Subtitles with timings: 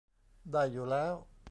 [0.51, 1.15] ได้อยู่แล้ว